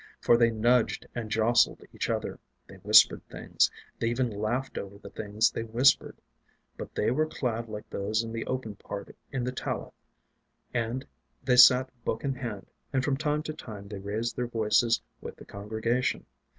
For 0.19 0.35
they 0.35 0.49
nudged 0.49 1.05
and 1.13 1.29
jostled 1.29 1.83
each 1.93 2.09
other; 2.09 2.39
they 2.65 2.77
whispered 2.77 3.21
things; 3.29 3.69
they 3.99 4.07
even 4.09 4.31
laughed 4.31 4.79
over 4.79 4.97
the 4.97 5.11
things 5.11 5.51
they 5.51 5.61
whispered. 5.61 6.17
But 6.75 6.95
they 6.95 7.11
were 7.11 7.27
clad 7.27 7.69
like 7.69 7.87
those 7.91 8.23
in 8.23 8.31
the 8.33 8.43
open 8.47 8.77
part 8.77 9.15
in 9.31 9.43
the 9.43 9.51
Talleth, 9.51 9.93
and 10.73 11.05
they 11.43 11.55
sat 11.57 11.91
book 12.03 12.23
in 12.23 12.33
hand, 12.33 12.65
and 12.91 13.03
from 13.03 13.15
time 13.15 13.43
to 13.43 13.53
time 13.53 13.89
they 13.89 13.99
raised 13.99 14.35
their 14.35 14.47
voices 14.47 14.99
with 15.21 15.35
the 15.35 15.45
congregation. 15.45 16.25